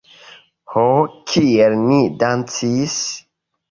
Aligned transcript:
Ho, 0.75 0.85
kiel 1.33 1.79
ni 1.85 2.03
dancis! 2.27 3.01